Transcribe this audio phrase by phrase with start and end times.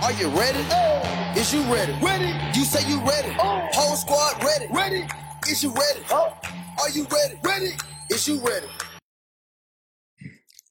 [0.00, 0.64] Are you ready?
[0.70, 1.34] Oh.
[1.34, 1.92] Is you ready?
[2.00, 2.32] Ready.
[2.54, 3.32] You say you ready.
[3.74, 4.66] Whole squad ready.
[4.72, 5.04] Ready.
[5.50, 6.00] Is you ready?
[6.10, 6.32] Oh.
[6.78, 7.36] Are you ready?
[7.42, 7.72] Ready.
[8.08, 8.68] Is you ready?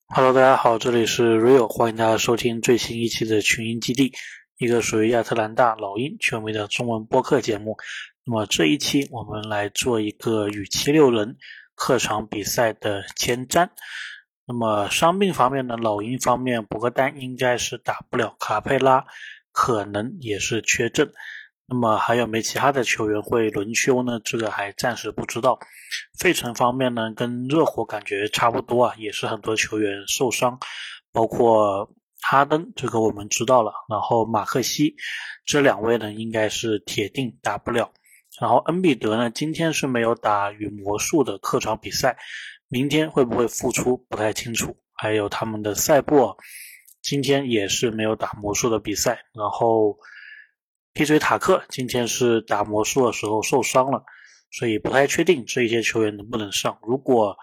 [0.07, 4.13] Hello，大家好，这里是 Rio，欢迎大家收听最新一期的群英基地，
[4.57, 7.75] 一个属于亚特兰大老鹰权威的中文播客节目。
[8.23, 11.35] 那么这一期我们来做一个与七六人
[11.75, 13.69] 客场比赛的前瞻。
[14.47, 19.05] 那么伤病方面呢，老鹰方面博格丹应该是打不了，卡佩拉
[19.51, 21.11] 可能也是缺阵。
[21.69, 24.21] 那么还有没其他的球员会轮休呢？
[24.23, 25.59] 这个还暂时不知道。
[26.17, 30.57] 费城方面呢，跟热火感觉差不多啊，也是很多球员受伤，
[31.11, 33.73] 包括哈登，这个我们知道了。
[33.89, 34.95] 然后马克西
[35.45, 37.91] 这两位呢，应该是铁定打不了。
[38.39, 42.17] 然后恩比德呢，今天是没有打与魔术的客场比赛。
[42.69, 46.37] 明天会不会复出不太清楚，还有他们的赛博
[47.01, 49.97] 今天也是没有打魔术的比赛，然后
[50.91, 54.03] 皮嘴塔克今天是打魔术的时候受伤了，
[54.51, 56.77] 所以不太确定这些球员能不能上。
[56.81, 57.37] 如果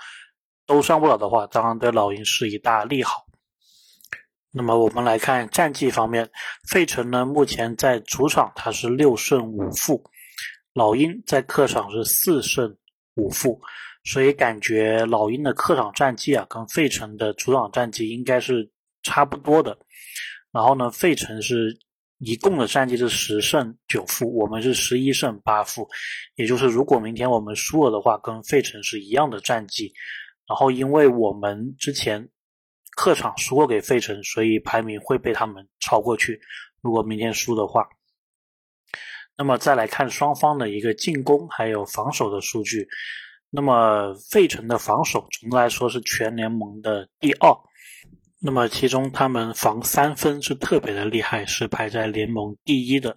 [0.67, 3.25] 都上不了的话，当然对老鹰是一大利好。
[4.51, 6.31] 那么我们来看战绩方面，
[6.69, 10.05] 费城呢目前在主场它是六胜五负，
[10.75, 12.77] 老鹰在客场是四胜
[13.15, 13.61] 五负。
[14.05, 18.71] 所以感觉老鹰的客场战绩啊，跟费城的主场战绩应该是
[19.03, 19.77] 差不多的。
[20.53, 21.77] 然后呢，费城是
[22.19, 25.89] 一共的战绩是十胜九负，我们是十一胜八负。
[26.37, 29.93] 也就是如果明天我们输了的话，跟费城是一样的战绩。
[30.47, 32.29] 然后因为我们之前
[32.97, 36.39] 客场输过给费城，所以排名会被他们超过去。
[36.83, 37.89] 如果明天输的话，
[39.37, 42.87] 那么再来看双方的一个进攻还有防守的数据。
[43.57, 47.55] 那么费城的防守总的来说是全联盟的第二，
[48.41, 53.17] 那么其中他们防三分是特别的厉害，是排在联盟第一的。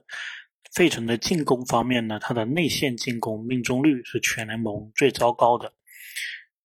[0.76, 5.74] 费城的进攻方面呢，它的内线进攻命中率是全联盟最糟糕的，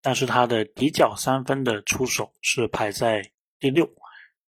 [0.03, 3.23] 但是它的底角三分的出手是排在
[3.59, 3.89] 第六，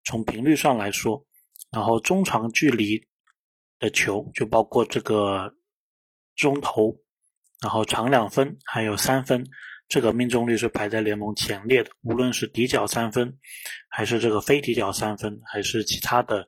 [0.03, 1.25] 从频率上来说，
[1.71, 3.01] 然后中长距离
[3.79, 5.53] 的球就包括这个
[6.35, 6.99] 中投。
[7.65, 9.43] 然后长两分还有三分，
[9.89, 11.89] 这个命中率是排在联盟前列的。
[12.03, 13.39] 无论是底角三分，
[13.89, 16.47] 还是这个非底角三分，还是其他的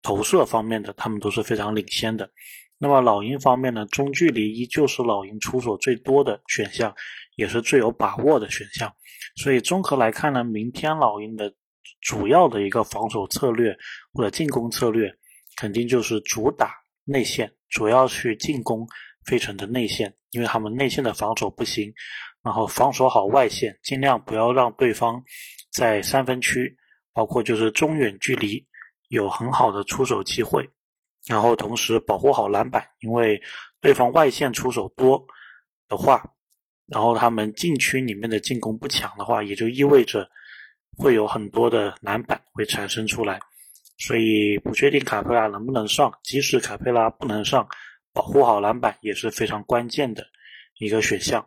[0.00, 2.30] 投射方面的，他们都是非常领先的。
[2.78, 6.94] 那么老鹰方面呢，中距离依旧是老鹰出手最多的选项，
[7.36, 8.90] 也是最有把握的选项。
[9.36, 11.52] 所以综合来看呢，明天老鹰的
[12.00, 13.76] 主要的一个防守策略
[14.14, 15.14] 或者进攻策略，
[15.54, 16.72] 肯定就是主打
[17.04, 18.88] 内线，主要去进攻。
[19.24, 21.92] 费城的内线，因为他们内线的防守不行，
[22.42, 25.22] 然后防守好外线，尽量不要让对方
[25.72, 26.76] 在三分区，
[27.12, 28.64] 包括就是中远距离
[29.08, 30.68] 有很好的出手机会，
[31.26, 33.40] 然后同时保护好篮板，因为
[33.80, 35.24] 对方外线出手多
[35.88, 36.22] 的话，
[36.86, 40.28] 然后他们禁区里面的进攻不强的话，也就意味着
[40.96, 43.40] 会有很多的篮板会产生出来，
[43.98, 47.66] 所以不确定卡佩拉能不能上，即使卡佩拉不能上。
[48.14, 50.24] 保护好篮板也是非常关键的
[50.78, 51.46] 一个选项，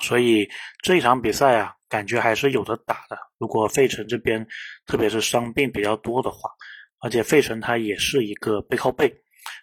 [0.00, 0.50] 所以
[0.82, 3.16] 这一场比赛啊，感觉还是有的打的。
[3.38, 4.46] 如果费城这边
[4.84, 6.50] 特别是伤病比较多的话，
[6.98, 9.12] 而且费城它也是一个背靠背，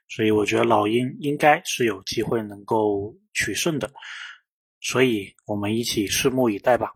[0.08, 3.92] 所以我觉得老鹰应该是有机会能够取胜的。
[4.82, 6.94] 所以我们一起拭目以待吧。